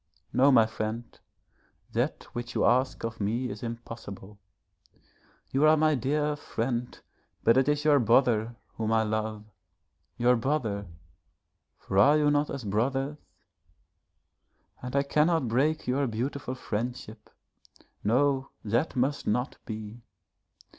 [0.33, 1.19] No, my friend,
[1.91, 4.39] that which you ask of me is impossible.
[5.51, 6.99] You are my dear friend,
[7.43, 9.45] but it is your brother whom I love
[10.17, 10.87] your brother,
[11.77, 13.17] for are you not as brothers,
[14.81, 17.29] and I cannot break your beautiful friendship.
[18.03, 20.01] No, that must not be.